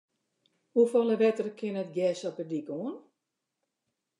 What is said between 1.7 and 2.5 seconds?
it gers op de